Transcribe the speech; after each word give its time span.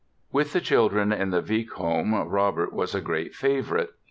With 0.31 0.53
the 0.53 0.61
children 0.61 1.13
in 1.13 1.29
the 1.29 1.43
Wieck 1.43 1.69
home 1.73 2.15
Robert 2.15 2.73
was 2.73 2.95
a 2.95 3.01
great 3.01 3.35
favorite. 3.35 3.91